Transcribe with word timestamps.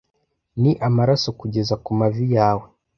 ni 0.61 0.71
amaraso 0.87 1.29
kugeza 1.39 1.73
kumavi 1.83 2.25
yawe 2.35 2.65